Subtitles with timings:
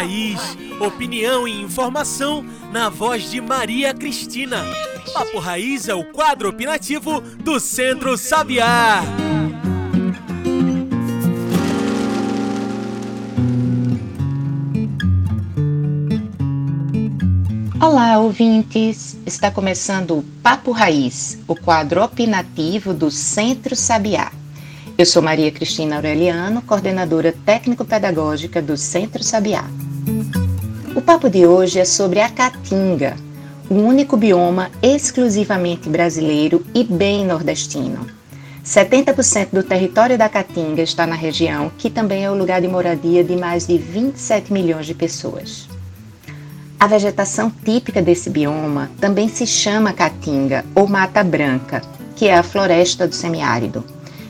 [0.00, 4.64] Raiz, opinião e informação na voz de Maria Cristina.
[5.12, 9.02] Papo Raiz é o quadro opinativo do Centro Sabiá.
[17.78, 19.18] Olá, ouvintes!
[19.26, 24.32] Está começando o Papo Raiz, o quadro opinativo do Centro Sabiá.
[24.96, 29.68] Eu sou Maria Cristina Aureliano, coordenadora técnico-pedagógica do Centro Sabiá.
[30.92, 33.16] O papo de hoje é sobre a caatinga,
[33.70, 38.08] o único bioma exclusivamente brasileiro e bem nordestino.
[38.64, 43.22] 70% do território da Caatinga está na região, que também é o lugar de moradia
[43.22, 45.68] de mais de 27 milhões de pessoas.
[46.78, 51.82] A vegetação típica desse bioma também se chama caatinga ou mata branca,
[52.16, 53.84] que é a floresta do semiárido.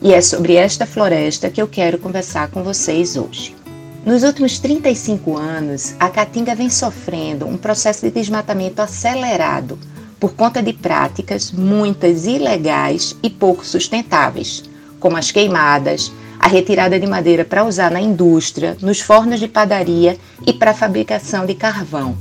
[0.00, 3.63] E é sobre esta floresta que eu quero conversar com vocês hoje.
[4.04, 9.78] Nos últimos 35 anos, a Caatinga vem sofrendo um processo de desmatamento acelerado
[10.20, 14.62] por conta de práticas, muitas ilegais e pouco sustentáveis,
[15.00, 20.18] como as queimadas, a retirada de madeira para usar na indústria, nos fornos de padaria
[20.46, 22.14] e para a fabricação de carvão.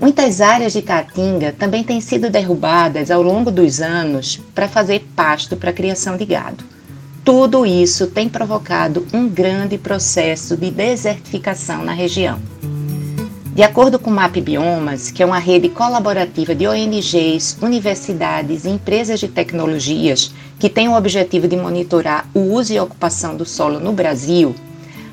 [0.00, 5.56] Muitas áreas de caatinga também têm sido derrubadas ao longo dos anos para fazer pasto
[5.56, 6.73] para a criação de gado.
[7.24, 12.38] Tudo isso tem provocado um grande processo de desertificação na região.
[13.54, 18.68] De acordo com o MAP Biomas, que é uma rede colaborativa de ONGs, universidades e
[18.68, 23.80] empresas de tecnologias que tem o objetivo de monitorar o uso e ocupação do solo
[23.80, 24.54] no Brasil,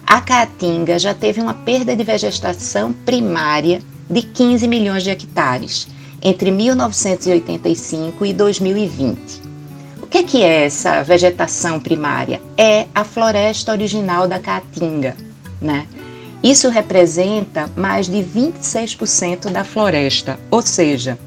[0.05, 5.87] a Caatinga já teve uma perda de vegetação primária de 15 milhões de hectares
[6.21, 9.50] entre 1985 e 2020
[10.11, 12.41] que, é que é essa vegetação primária?
[12.57, 15.15] É a floresta original da Caatinga,
[15.61, 15.87] né?
[16.43, 21.17] Isso representa mais de 26% da floresta, ou seja,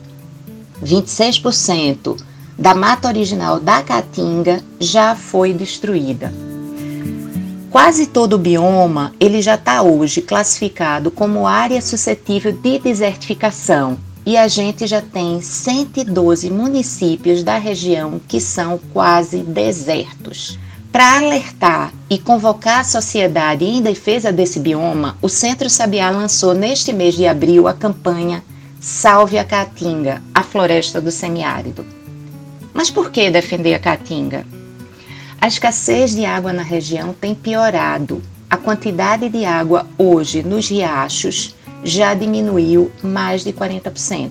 [0.85, 2.23] 26%
[2.59, 6.31] da mata original da Caatinga já foi destruída.
[7.71, 13.97] Quase todo o bioma ele já está hoje classificado como área suscetível de desertificação,
[14.27, 20.59] e a gente já tem 112 municípios da região que são quase desertos.
[20.91, 26.93] Para alertar e convocar a sociedade em defesa desse bioma, o Centro Sabiá lançou neste
[26.93, 28.43] mês de abril a campanha
[28.87, 31.87] Salve a Caatinga, a floresta do semiárido.
[32.75, 34.47] Mas por que defender a Caatinga?
[35.41, 38.23] A escassez de água na região tem piorado.
[38.49, 44.31] A quantidade de água hoje nos riachos já diminuiu mais de 40%.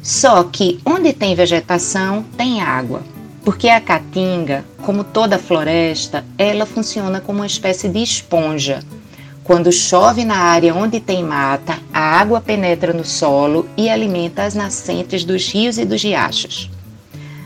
[0.00, 3.02] Só que onde tem vegetação, tem água,
[3.44, 8.80] porque a caatinga, como toda floresta, ela funciona como uma espécie de esponja.
[9.44, 14.54] Quando chove na área onde tem mata, a água penetra no solo e alimenta as
[14.54, 16.70] nascentes dos rios e dos riachos.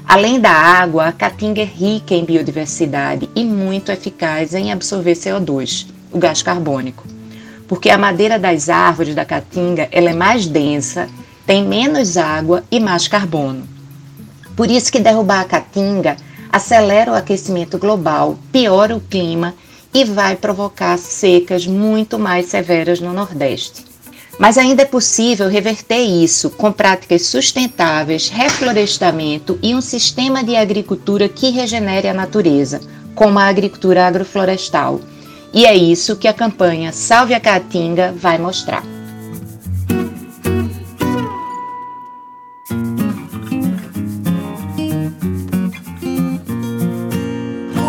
[0.06, 5.86] Além da água, a caatinga é rica em biodiversidade e muito eficaz em absorver CO2,
[6.12, 7.15] o gás carbônico
[7.68, 11.08] porque a madeira das árvores da caatinga ela é mais densa,
[11.46, 13.68] tem menos água e mais carbono.
[14.56, 16.16] Por isso que derrubar a caatinga
[16.50, 19.54] acelera o aquecimento global, piora o clima
[19.92, 23.84] e vai provocar secas muito mais severas no Nordeste.
[24.38, 31.28] Mas ainda é possível reverter isso com práticas sustentáveis, reflorestamento e um sistema de agricultura
[31.28, 32.80] que regenere a natureza,
[33.14, 35.00] como a agricultura agroflorestal
[35.56, 38.82] e é isso que a campanha Salve a Caatinga vai mostrar.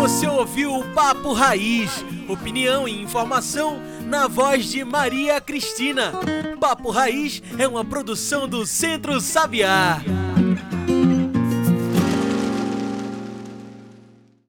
[0.00, 6.14] Você ouviu o Papo Raiz, opinião e informação na voz de Maria Cristina.
[6.58, 10.00] Papo Raiz é uma produção do Centro Sabiá.